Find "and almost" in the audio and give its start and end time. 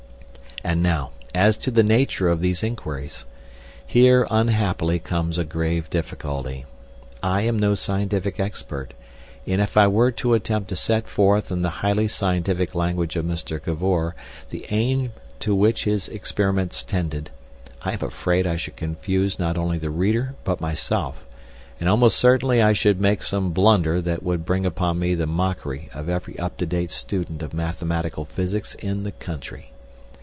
21.79-22.19